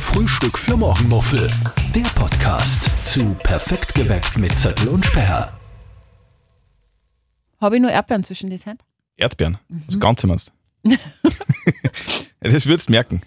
[0.00, 1.50] Frühstück für Morgenmuffel.
[1.94, 5.56] Der Podcast zu Perfekt geweckt mit Zettel und Sperr.
[7.60, 8.78] Habe ich nur Erdbeeren zwischen die Zeit?
[9.16, 9.58] Erdbeeren.
[9.86, 10.52] Das Ganze meinst
[12.40, 13.20] das würdest du merken.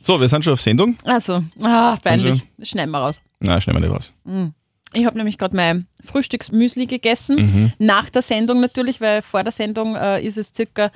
[0.00, 0.96] So, wir sind schon auf Sendung.
[1.04, 2.42] Also, ah, peinlich.
[2.56, 3.20] Das schneiden wir raus.
[3.40, 4.12] Nein, schnell mal nicht raus.
[4.94, 7.72] Ich habe nämlich gerade mein Frühstücksmüsli gegessen.
[7.78, 10.90] Nach der Sendung natürlich, weil vor der Sendung äh, ist es circa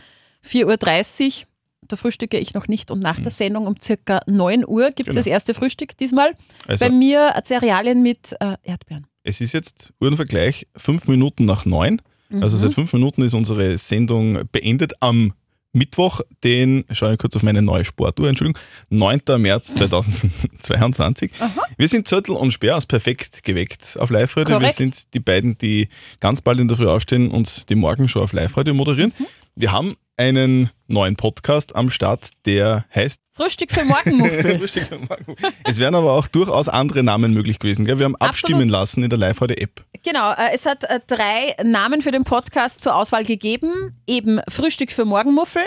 [0.45, 1.47] 4.30 Uhr.
[1.89, 5.15] Da frühstücke ich noch nicht und nach der Sendung um circa 9 Uhr gibt es
[5.15, 5.21] Genau.
[5.21, 6.35] das erste Frühstück diesmal.
[6.69, 9.07] Also, Bei mir Cerealien mit äh, Erdbeeren.
[9.25, 12.01] es ist jetzt Uhrenvergleich fünf Minuten nach neun.
[12.41, 12.61] Also Mhm.
[12.61, 15.33] seit fünf Minuten ist unsere Sendung beendet am
[15.73, 19.39] Mittwoch, den, schau ich kurz auf meine neue Sportuhr, Entschuldigung, 9.
[19.39, 21.31] März 2022.
[21.77, 24.61] Wir sind Zörtel und Speer aus Perfekt geweckt auf Live-Radio.
[24.61, 25.89] Wir sind die beiden, die
[26.21, 29.13] ganz bald in der Früh aufstehen und die Morgenshow auf Live-Radio moderieren.
[29.19, 29.27] Mhm.
[29.57, 34.59] Wir haben einen neuen Podcast am Start, der heißt Frühstück für Morgenmuffel.
[34.59, 35.35] Frühstück für Morgen.
[35.65, 37.87] Es wären aber auch durchaus andere Namen möglich gewesen.
[37.87, 37.99] Gell?
[37.99, 38.71] Wir haben abstimmen Absolut.
[38.73, 39.83] lassen in der Live-Radio-App.
[40.03, 43.97] Genau, äh, es hat äh, drei Namen für den Podcast zur Auswahl gegeben.
[44.07, 45.63] Eben Frühstück für Morgenmuffel,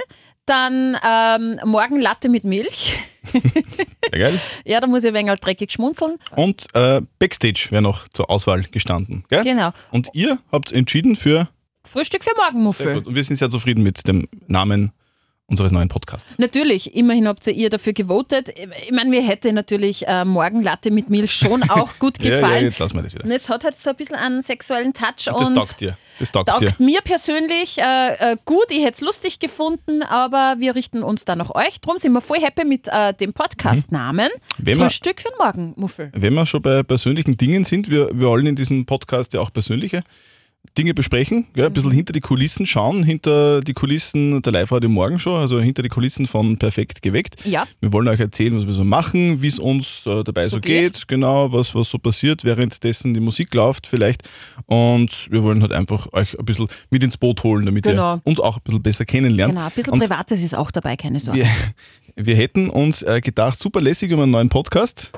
[0.45, 2.99] dann ähm, Morgenlatte mit Milch.
[3.31, 4.39] Sehr geil.
[4.65, 6.19] Ja, da muss ich ein wenig dreckig schmunzeln.
[6.35, 9.23] Und äh, Backstage wäre noch zur Auswahl gestanden.
[9.29, 9.43] Gell?
[9.43, 9.71] Genau.
[9.89, 11.49] Und ihr habt entschieden für.
[11.87, 12.97] Frühstück für Morgenmuffel.
[13.05, 14.91] Und wir sind sehr zufrieden mit dem Namen
[15.47, 16.39] unseres neuen Podcasts.
[16.39, 18.49] Natürlich, immerhin habt ihr dafür gewotet.
[18.87, 22.65] Ich meine, mir hätte natürlich äh, Morgenlatte mit Milch schon auch gut Ja, ja, gefallen.
[22.65, 23.25] jetzt lassen wir das wieder.
[23.25, 25.97] und es hat halt so ein bisschen einen sexuellen Touch Das und taugt dir.
[26.17, 26.53] Das taugt, dir.
[26.67, 28.65] taugt mir persönlich äh, äh, gut.
[28.71, 31.81] Ich hätte es lustig gefunden, aber wir richten uns dann nach euch.
[31.81, 34.29] Drum sind wir voll happy mit äh, dem Podcast-Namen.
[34.59, 34.75] Mhm.
[34.75, 36.09] Frühstück für den Morgenmuffel.
[36.15, 39.51] Wenn wir schon bei persönlichen Dingen sind, wir, wir wollen in diesem Podcast ja auch
[39.51, 40.03] persönliche
[40.77, 41.67] Dinge besprechen, gell?
[41.67, 41.95] ein bisschen Mhm.
[41.95, 46.57] hinter die Kulissen schauen, hinter die Kulissen der Live-Radio Morgenshow, also hinter die Kulissen von
[46.57, 47.35] Perfekt geweckt.
[47.45, 47.67] Ja.
[47.79, 50.59] Wir wollen euch erzählen, was wir so machen, wie es uns äh, dabei so, So
[50.61, 50.93] geht.
[50.93, 51.07] geht.
[51.07, 54.23] genau, was, was so passiert, währenddessen die Musik läuft vielleicht.
[54.65, 58.15] Und wir wollen halt einfach euch ein bisschen mit ins Boot holen, damit Genau.
[58.15, 59.53] ihr uns auch ein bisschen besser kennenlernt.
[59.53, 61.41] Genau, ein bisschen Und Privates ist auch dabei, keine Sorge.
[62.15, 65.11] wir, wir hätten uns äh, gedacht, super lässig über einen neuen Podcast.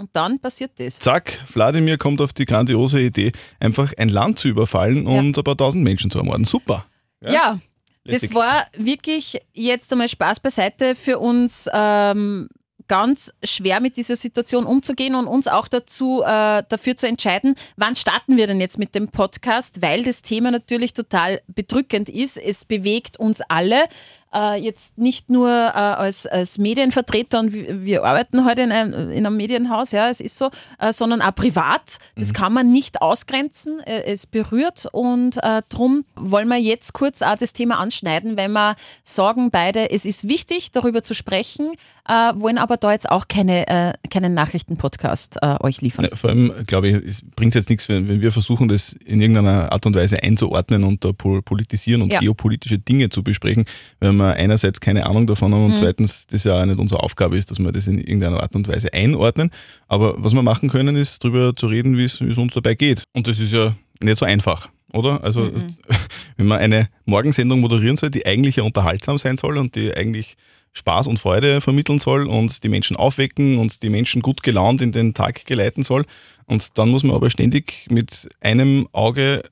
[0.00, 0.98] Und dann passiert das.
[0.98, 5.56] Zack, Wladimir kommt auf die grandiose Idee, einfach ein Land zu überfallen und ein paar
[5.56, 6.44] tausend Menschen zu ermorden.
[6.44, 6.86] Super.
[7.20, 7.60] Ja,
[8.04, 8.30] lässig.
[8.30, 12.48] das war wirklich jetzt einmal Spaß beiseite für uns ähm,
[12.90, 17.94] ganz schwer mit dieser Situation umzugehen und uns auch dazu äh, dafür zu entscheiden, wann
[17.94, 22.36] starten wir denn jetzt mit dem Podcast, weil das Thema natürlich total bedrückend ist.
[22.36, 23.84] Es bewegt uns alle.
[24.32, 29.26] Äh, jetzt nicht nur äh, als, als Medienvertreter und wir, arbeiten heute in einem, in
[29.26, 31.98] einem Medienhaus, ja, es ist so, äh, sondern auch privat.
[32.14, 33.80] Das kann man nicht ausgrenzen.
[33.80, 38.48] Äh, es berührt und äh, drum wollen wir jetzt kurz auch das Thema anschneiden, weil
[38.48, 41.72] wir sagen beide, es ist wichtig, darüber zu sprechen,
[42.08, 46.06] äh, wollen aber da jetzt auch keine, äh, keinen Nachrichtenpodcast euch liefern.
[46.08, 49.20] Ja, vor allem, glaube ich, es bringt jetzt nichts, wenn, wenn wir versuchen, das in
[49.20, 52.20] irgendeiner Art und Weise einzuordnen und da pol- politisieren und Ja.
[52.20, 53.64] geopolitische Dinge zu besprechen,
[53.98, 55.76] wenn wir einerseits keine Ahnung davon haben und Mhm.
[55.76, 58.68] zweitens das ja auch nicht unsere Aufgabe ist, dass wir das in irgendeiner Art und
[58.68, 59.50] Weise einordnen.
[59.88, 63.02] Aber was wir machen können, ist darüber zu reden, wie es uns dabei geht.
[63.12, 64.68] Und das ist ja nicht so einfach.
[64.92, 65.22] Oder?
[65.22, 65.76] Also, Mhm.
[66.36, 70.36] wenn man eine Morgensendung moderieren soll, die eigentlich ja unterhaltsam sein soll und die eigentlich
[70.72, 74.92] Spaß und Freude vermitteln soll und die Menschen aufwecken und die Menschen gut gelaunt in
[74.92, 76.04] den Tag geleiten soll.
[76.46, 79.42] Und dann muss man aber ständig mit einem Auge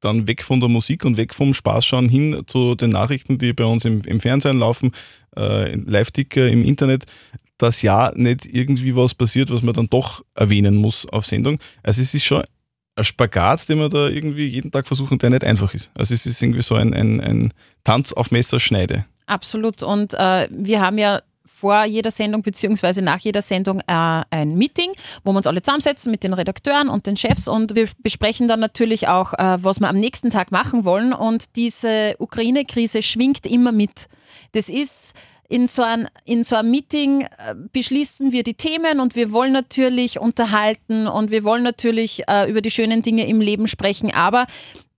[0.00, 3.52] dann weg von der Musik und weg vom Spaß schauen hin zu den Nachrichten, die
[3.52, 4.92] bei uns im, im Fernsehen laufen,
[5.36, 7.04] äh, Live-Ticker im Internet,
[7.58, 11.58] dass ja nicht irgendwie was passiert, was man dann doch erwähnen muss auf Sendung.
[11.82, 12.44] Also es ist schon
[12.94, 15.90] ein Spagat, den wir da irgendwie jeden Tag versuchen, der nicht einfach ist.
[15.96, 17.54] Also es ist irgendwie so ein, ein, ein
[17.84, 19.04] Tanz auf Messerschneide.
[19.26, 19.82] Absolut.
[19.82, 24.92] Und äh, wir haben ja vor jeder Sendung beziehungsweise nach jeder Sendung äh, ein Meeting,
[25.24, 28.60] wo wir uns alle zusammensetzen mit den Redakteuren und den Chefs und wir besprechen dann
[28.60, 31.12] natürlich auch, äh, was wir am nächsten Tag machen wollen.
[31.12, 34.08] Und diese Ukraine-Krise schwingt immer mit.
[34.52, 35.14] Das ist
[35.48, 39.52] in so, ein, in so einem Meeting äh, beschließen wir die Themen und wir wollen
[39.52, 44.46] natürlich unterhalten und wir wollen natürlich äh, über die schönen Dinge im Leben sprechen, aber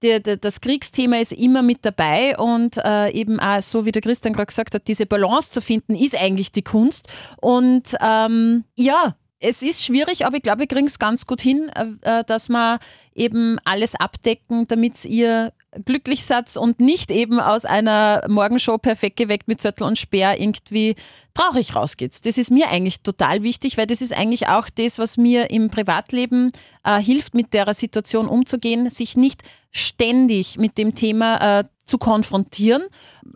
[0.02, 4.46] das Kriegsthema ist immer mit dabei und äh, eben auch, so wie der Christian gerade
[4.46, 7.08] gesagt hat, diese Balance zu finden, ist eigentlich die Kunst.
[7.36, 11.70] Und ähm, ja, es ist schwierig, aber ich glaube, wir kriegen es ganz gut hin,
[11.74, 12.78] äh, äh, dass wir
[13.14, 15.52] eben alles abdecken, damit ihr
[15.84, 20.96] glücklich seid und nicht eben aus einer Morgenshow perfekt geweckt mit Zöttel und Speer irgendwie
[21.34, 22.26] traurig rausgeht.
[22.26, 25.70] Das ist mir eigentlich total wichtig, weil das ist eigentlich auch das, was mir im
[25.70, 26.52] Privatleben
[26.84, 32.82] äh, hilft, mit der Situation umzugehen, sich nicht ständig mit dem Thema äh, zu konfrontieren.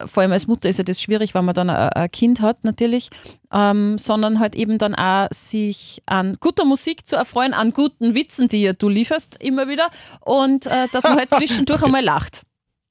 [0.06, 3.10] Vor allem als Mutter ist ja das schwierig, wenn man dann ein, Kind hat, natürlich.
[3.52, 8.48] Ähm, sondern halt eben dann auch sich an guter Musik zu erfreuen, an guten Witzen,
[8.48, 9.90] die du lieferst immer wieder
[10.20, 12.42] und äh, dass man halt zwischendurch einmal lacht.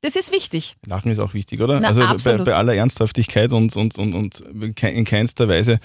[0.01, 0.75] Das ist wichtig.
[0.86, 1.80] Lachen ist auch wichtig, oder?
[1.80, 4.42] Na, also bei, bei aller Ernsthaftigkeit und, und, und, und
[4.81, 5.80] in keinster Weise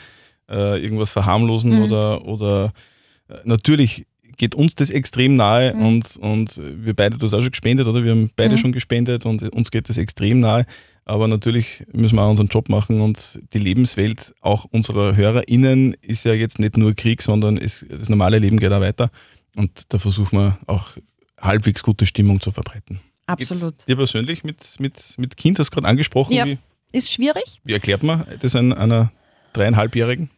[0.50, 1.82] äh, irgendwas verharmlosen Mhm.
[1.84, 2.72] oder, oder
[3.28, 4.06] äh, natürlich
[4.38, 5.86] geht uns das extrem nahe Mhm.
[5.86, 8.02] und, und wir beide, du hast auch schon gespendet, oder?
[8.04, 8.58] Wir haben beide Mhm.
[8.58, 10.64] schon gespendet und uns geht das extrem nahe.
[11.04, 16.24] Aber natürlich müssen wir auch unseren Job machen und die Lebenswelt auch unserer HörerInnen ist
[16.24, 19.10] ja jetzt nicht nur Krieg, sondern es, das normale Leben geht auch weiter.
[19.56, 20.90] Und da versuchen wir auch
[21.40, 23.00] halbwegs gute Stimmung zu verbreiten.
[23.26, 23.72] Absolut.
[23.78, 26.46] Geht's dir persönlich mit, mit, mit Kind, hast du gerade angesprochen, Ja.
[26.46, 26.58] wie,
[26.92, 27.60] Ist schwierig.
[27.64, 29.10] wie erklärt man das an einer
[29.54, 30.30] dreieinhalbjährigen,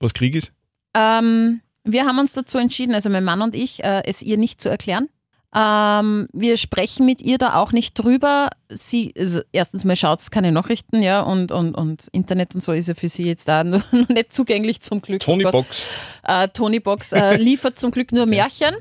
[0.00, 0.52] was Krieg ist?
[0.94, 4.60] Ähm, wir haben uns dazu entschieden, also mein Mann und ich, äh, es ihr nicht
[4.60, 5.08] zu erklären.
[5.52, 8.50] Ähm, wir sprechen mit ihr da auch nicht drüber.
[8.68, 12.88] Sie, also erstens mal schaut keine Nachrichten, ja, und, und, und Internet und so ist
[12.88, 15.20] ja für sie jetzt da noch nicht zugänglich zum Glück.
[15.20, 15.50] Tony Oh.
[15.50, 15.84] Box.
[16.22, 18.76] Äh, Tony Box äh, liefert zum Glück nur Märchen.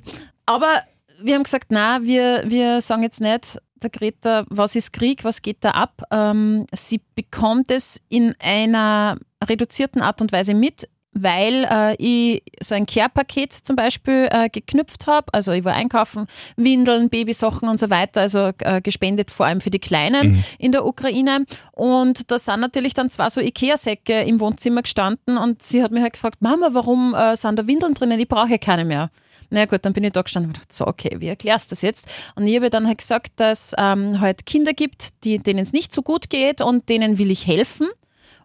[0.46, 0.84] Aber
[1.22, 5.42] wir haben gesagt, na, wir, wir sagen jetzt nicht, der Greta, was ist Krieg, was
[5.42, 6.04] geht da ab?
[6.12, 12.76] Ähm, sie bekommt es in einer reduzierten Art und Weise mit, weil äh, ich so
[12.76, 15.28] ein Care-Paket zum Beispiel äh, geknüpft habe.
[15.34, 19.70] Also ich war einkaufen, Windeln, Babysachen und so weiter, also äh, gespendet vor allem für
[19.70, 21.46] die Kleinen in der Ukraine.
[21.72, 26.04] Und da sind natürlich dann zwei so Ikea-Säcke im Wohnzimmer gestanden und sie hat mich
[26.04, 28.20] halt gefragt, Mama, warum äh, sind da Windeln drinnen?
[28.20, 29.10] Ich brauche ja keine mehr.
[29.50, 31.82] Na gut, dann bin ich da gestanden und gedacht, so, okay, wie erklärst du das
[31.82, 32.08] jetzt?
[32.36, 35.92] Und ich habe dann halt gesagt, dass ähm, halt Kinder gibt, die, denen es nicht
[35.92, 37.88] so gut geht und denen will ich helfen.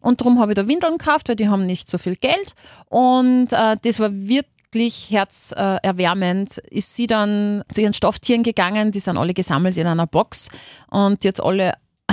[0.05, 2.55] Und darum habe ich da Windeln gekauft, weil die haben nicht so viel Geld.
[2.91, 6.59] Und äh, das war wirklich herzerwärmend.
[6.59, 10.51] Ist sie dann zu ihren Stofftieren gegangen, die sind alle gesammelt in einer Box
[10.91, 11.73] und jetzt alle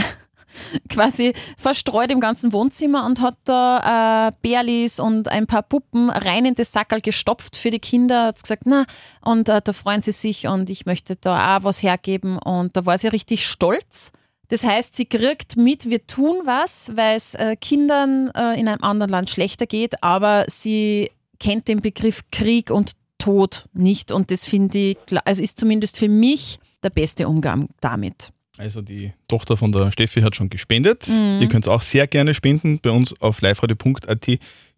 [0.90, 6.46] quasi verstreut im ganzen Wohnzimmer und hat da äh, Bärlis und ein paar Puppen rein
[6.46, 8.28] in das Sackerl gestopft für die Kinder.
[8.28, 8.86] Hat gesagt, na,
[9.20, 12.38] und äh, da freuen sie sich und ich möchte da auch was hergeben.
[12.38, 14.14] Und da war sie richtig stolz.
[14.52, 18.84] Das heißt, sie kriegt mit, wir tun was, weil es äh, Kindern äh, in einem
[18.84, 21.10] anderen Land schlechter geht, aber sie
[21.40, 24.12] kennt den Begriff Krieg und Tod nicht.
[24.12, 28.32] Und das finde ich, klar- also ist zumindest für mich der beste Umgang damit.
[28.58, 31.08] Also die Tochter von der Steffi hat schon gespendet.
[31.08, 31.40] Mhm.
[31.42, 32.80] Ihr könnt auch sehr gerne spenden.
[32.80, 34.28] Bei uns auf liveradio.at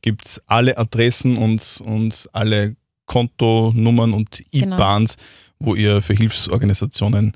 [0.02, 2.75] gibt es alle Adressen und, und alle
[3.08, 4.75] Kontonummern und Genau.
[4.75, 5.16] IBANs,
[5.60, 7.34] wo ihr für Hilfsorganisationen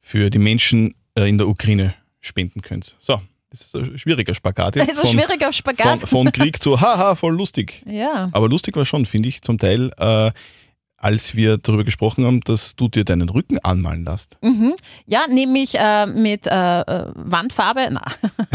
[0.00, 0.94] für die Menschen
[1.26, 2.96] in der Ukraine spenden könnt.
[2.98, 3.20] So,
[3.50, 4.88] das ist ein schwieriger Spagat jetzt.
[4.98, 6.00] Also schwieriger von, Spagat.
[6.08, 7.82] von Krieg zu haha, voll lustig.
[7.86, 8.28] ja.
[8.32, 10.30] Aber lustig war schon, finde ich, zum Teil, äh,
[11.00, 14.36] als wir darüber gesprochen haben, dass du dir deinen Rücken anmalen lässt.
[14.42, 14.74] Mhm.
[15.06, 17.88] Ja, nämlich äh, mit äh, äh, Wandfarbe.
[17.92, 18.02] Na.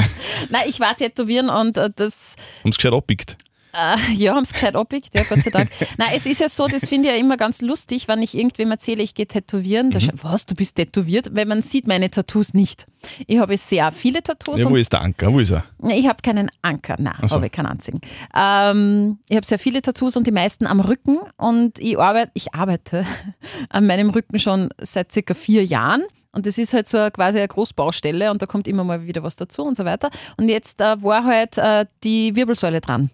[0.49, 3.37] Nein, ich war tätowieren und äh, das, Haben es gescheit abbiegt.
[3.73, 5.69] Äh, ja, haben es gescheit abbiegt, ja, Gott sei Dank.
[5.97, 8.71] Nein, es ist ja so, das finde ich ja immer ganz lustig, wenn ich irgendwem
[8.71, 9.91] erzähle, ich gehe tätowieren.
[9.91, 11.35] Da schaut, was, du bist tätowiert?
[11.35, 12.85] Weil man sieht meine Tattoos nicht.
[13.27, 15.33] Ich habe sehr viele Tattoos Ja, wo ist der Anker?
[15.33, 15.65] Wo ist er?
[15.89, 17.35] Ich habe keinen Anker, nein, so.
[17.35, 17.99] habe ich keinen einzigen.
[18.35, 22.53] Ähm, ich habe sehr viele Tattoos und die meisten am Rücken und ich arbeite, ich
[22.53, 23.05] arbeite
[23.69, 26.03] an meinem Rücken schon seit circa vier Jahren.
[26.31, 29.35] Und das ist halt so quasi eine Großbaustelle und da kommt immer mal wieder was
[29.35, 30.09] dazu und so weiter.
[30.37, 33.11] Und jetzt äh, war halt äh, die Wirbelsäule dran.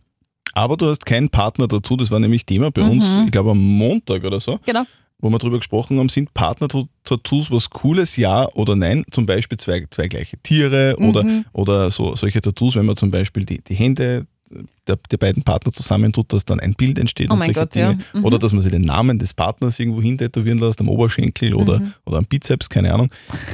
[0.53, 3.25] Aber du hast keinen Partner dazu, das war nämlich Thema bei uns, Mhm.
[3.25, 4.83] ich glaube am Montag oder so, Genau.
[5.19, 9.03] wo wir darüber gesprochen haben, sind Partner-Tattoos was Cooles, ja oder nein?
[9.11, 11.45] Zum Beispiel zwei, zwei gleiche Tiere oder, Mhm.
[11.53, 14.25] oder so, solche Tattoos, wenn man zum Beispiel die, die Hände
[14.87, 17.91] der, der beiden Partner zusammentut, dass dann ein Bild entsteht Oh und solche Gott, ja.
[17.91, 18.03] Dinge.
[18.13, 18.25] Mhm.
[18.25, 21.79] Oder dass man sich den Namen des Partners irgendwo hin tätowieren lässt, am Oberschenkel oder,
[21.79, 21.94] Mhm.
[22.06, 23.09] oder am Bizeps, keine Ahnung.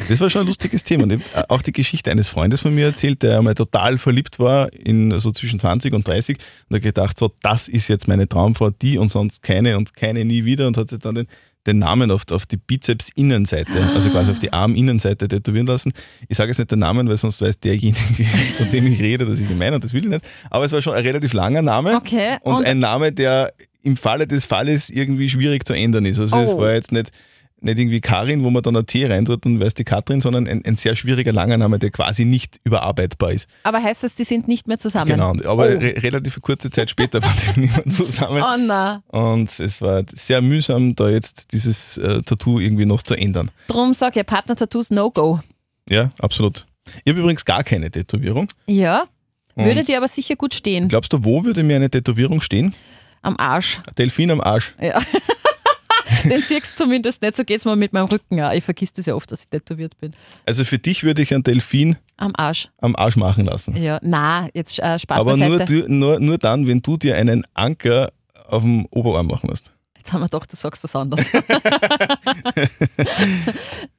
[0.08, 1.04] Das war schon ein lustiges Thema.
[1.04, 5.20] Und auch die Geschichte eines Freundes von mir erzählt, der einmal total verliebt war in
[5.20, 6.38] so zwischen 20 und 30
[6.70, 10.24] und hat gedacht, so, das ist jetzt meine Traumfrau, die und sonst keine und keine
[10.26, 11.28] nie wieder und hat sich dann den,
[11.68, 15.92] den Namen auf, auf die Bizeps-Innenseite, also quasi auf die Arm-Innenseite tätowieren lassen.
[16.28, 18.24] Ich sage jetzt nicht den Namen, weil sonst weiß derjenige,
[18.58, 20.26] von dem ich rede, dass ich ihn meine und das will ich nicht.
[20.50, 22.38] Aber es war schon ein relativ langer Name Okay.
[22.42, 23.54] und, Und- ein Name, der
[23.84, 26.20] im Falle des Falles irgendwie schwierig zu ändern ist.
[26.20, 26.60] Also es Oh.
[26.60, 27.12] war jetzt nicht,
[27.62, 30.48] nicht irgendwie Karin, wo man dann ein T rein tut und weiß die Katrin, sondern
[30.48, 33.48] ein, ein sehr schwieriger langer Name, der quasi nicht überarbeitbar ist.
[33.64, 35.12] Aber heißt das, die sind nicht mehr zusammen?
[35.12, 38.44] Genau, aber Oh, re relativ kurze Zeit später waren die nicht mehr zusammen.
[38.44, 39.00] oh nein.
[39.08, 43.50] Und es war sehr mühsam, da jetzt dieses äh, Tattoo irgendwie noch zu ändern.
[43.68, 45.40] Drum sage ich, Partner-Tattoos No-Go.
[45.90, 46.66] Ja, absolut.
[47.04, 48.48] Ich habe übrigens gar keine Tätowierung.
[48.68, 49.06] Ja.
[49.56, 50.90] Würde dir aber sicher gut stehen.
[50.90, 52.74] Glaubst du, wo würde mir eine Tätowierung stehen?
[53.22, 53.80] Am Arsch.
[53.98, 54.76] Delfin am Arsch.
[54.82, 55.02] Ja.
[56.30, 57.36] Den siehst du zumindest nicht.
[57.36, 58.52] So geht es mir mit meinem Rücken auch.
[58.52, 60.14] Ich vergiss das ja oft, dass ich tätowiert bin.
[60.46, 62.70] Also für dich würde ich einen Delfin Am Arsch.
[62.80, 63.76] am Arsch machen lassen.
[63.76, 68.10] Ja, na, jetzt äh, Spaß Aber nur, nur, nur dann, wenn du dir einen Anker
[68.48, 69.72] auf dem Oberarm machen lässt.
[70.06, 71.32] Jetzt haben wir doch, du sagst das anders.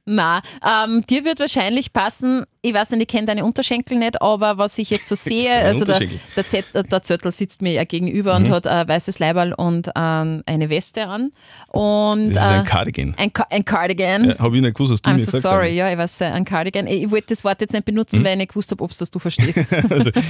[0.05, 4.57] Na, ähm, dir wird wahrscheinlich passen, ich weiß nicht, ich kenne deine Unterschenkel nicht, aber
[4.57, 5.99] was ich jetzt so sehe, also der,
[6.37, 8.45] der, Zett, der Zöttl sitzt mir ja gegenüber Mhm.
[8.45, 11.31] und hat ein weißes Leiberl und ähm, eine Weste an.
[11.67, 13.13] Und Das ist ein äh, Cardigan.
[13.17, 14.29] ein, ein Cardigan.
[14.29, 15.75] Ja, Habe ich nicht gewusst, dass du I'm so gesagt sorry, hast.
[15.75, 16.87] ja, ich weiß, äh, ein Cardigan.
[16.87, 17.91] Ich wollte das Wort jetzt nicht Mhm.
[17.91, 19.57] benutzen, weil ich nicht gewusst habe, ob das du verstehst.
[19.89, 20.23] Also, das das,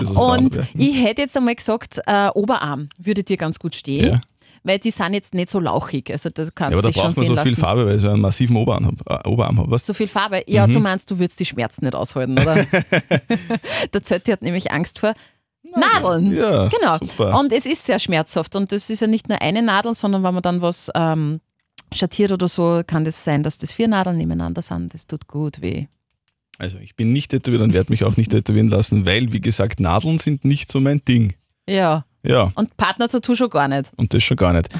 [0.00, 4.20] was Und ich hätte jetzt einmal gesagt, äh, Oberarm würde dir ganz gut stehen, Ja.
[4.64, 6.10] Weil die sind jetzt nicht so lauchig.
[6.10, 7.60] Also das ja, kannst aber du da braucht man sehen so viel lassen.
[7.60, 8.96] Farbe, weil ich einen massiven Oberarm habe.
[9.24, 9.78] Äh, Oberarm hab?
[9.80, 10.42] So viel Farbe.
[10.46, 10.72] Ja, Mhm.
[10.72, 12.64] du meinst, du würdest die Schmerzen nicht aushalten, oder?
[13.92, 15.14] Der Zötti hat nämlich Angst vor
[15.76, 16.34] Nadeln.
[16.34, 16.98] Ja, Genau.
[17.00, 17.38] super.
[17.38, 18.54] Und es ist sehr schmerzhaft.
[18.56, 21.40] Und das ist ja nicht nur eine Nadel, sondern wenn man dann was ähm,
[21.92, 24.94] schattiert oder so, kann das sein, dass das vier Nadeln nebeneinander sind.
[24.94, 25.86] Das tut gut weh.
[26.58, 29.80] Also ich bin nicht tätowiert und werde mich auch nicht tätowieren lassen, weil, wie gesagt,
[29.80, 31.34] Nadeln sind nicht so mein Ding.
[31.68, 32.04] Ja.
[32.24, 33.92] Ja, Und Partner-Tattoo schon gar nicht.
[33.96, 34.68] und das schon gar nicht.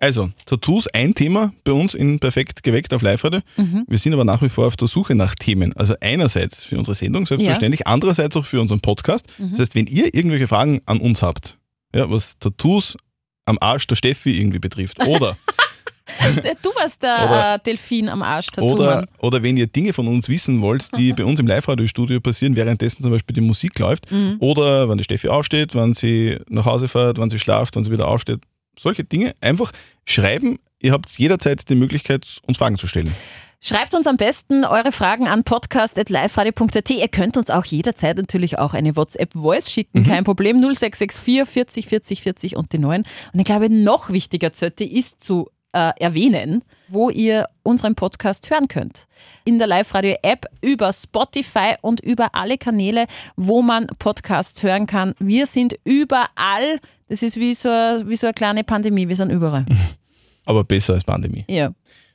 [0.00, 3.40] Also, Tattoos, ein Thema bei uns in Perfekt geweckt auf Live-Radio.
[3.56, 3.84] Mhm.
[3.88, 5.72] Wir sind aber nach wie vor auf der Suche nach Themen.
[5.76, 9.26] Also einerseits für unsere Sendung, selbstverständlich, andererseits auch für unseren Podcast.
[9.38, 9.52] Mhm.
[9.52, 11.56] Das heißt, wenn ihr irgendwelche Fragen an uns habt,
[11.94, 12.98] ja, was Tattoos
[13.46, 15.38] am Arsch der Steffi irgendwie betrifft, oder
[16.62, 18.48] Du warst der Oder- äh, Delfin am Arsch.
[18.58, 22.56] Oder, oder wenn ihr Dinge von uns wissen wollt, die bei uns im Live-Radio-Studio passieren,
[22.56, 24.36] währenddessen zum Beispiel die Musik läuft, Mhm.
[24.40, 27.90] oder wenn die Steffi aufsteht, wenn sie nach Hause fährt, wenn sie schlaft, wenn sie
[27.90, 28.40] wieder aufsteht.
[28.78, 29.72] Solche Dinge einfach
[30.04, 30.58] schreiben.
[30.80, 33.14] Ihr habt jederzeit die Möglichkeit, uns Fragen zu stellen.
[33.60, 36.90] Schreibt uns am besten eure Fragen an podcast.liveradio.at.
[36.90, 40.04] Ihr könnt uns auch jederzeit natürlich auch eine WhatsApp-Voice schicken, Mhm.
[40.04, 40.58] kein Problem.
[40.60, 43.04] 0664 40 40 40 und die 9.
[43.32, 48.68] Und ich glaube, noch wichtiger, Zötti, ist zu äh, erwähnen, wo ihr unseren Podcast hören
[48.68, 49.06] könnt.
[49.44, 55.14] In der Live-Radio-App, über Spotify und über alle Kanäle, wo man Podcasts hören kann.
[55.18, 56.80] Wir sind überall.
[57.08, 59.08] Das ist wie so, wie so eine kleine Pandemie.
[59.08, 59.66] Wir sind überall.
[60.46, 61.44] Aber besser als Pandemie.
[61.48, 61.72] Ja.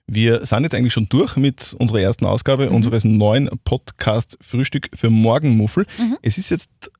[0.07, 5.11] Wir sind jetzt eigentlich schon durch mit unserer ersten Ausgabe unseres neuen Podcast Frühstück für
[5.11, 5.85] Morgenmuffel.
[6.23, 6.91] Es ist jetzt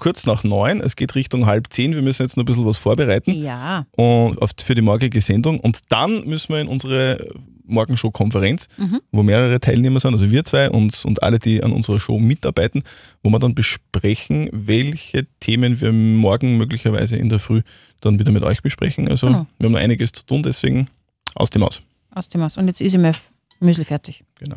[0.00, 1.94] kurz nach neun, es geht Richtung halb zehn.
[1.94, 3.30] Wir müssen jetzt noch ein bisschen was vorbereiten.
[3.32, 3.86] Ja.
[3.92, 5.60] und auf, für die morgige Sendung.
[5.60, 7.24] Und dann müssen wir in unsere
[7.66, 8.66] Morgenshow-Konferenz,
[9.12, 12.82] wo mehrere Teilnehmer sind, also wir zwei und, und alle, die an unserer Show mitarbeiten,
[13.22, 17.62] wo wir dann besprechen, welche Themen wir morgen möglicherweise in der Früh
[18.00, 19.08] dann wieder mit euch besprechen.
[19.08, 19.46] Also Genau.
[19.58, 20.88] wir haben noch einiges zu tun, deswegen
[21.34, 21.80] aus dem Aus.
[22.12, 22.56] Aus dem Haus.
[22.56, 23.12] Und jetzt ist mir
[23.60, 24.24] Müsli fertig.
[24.40, 24.56] Genau.